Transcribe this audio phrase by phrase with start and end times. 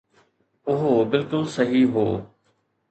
[0.71, 2.07] اهو بلڪل صحيح هو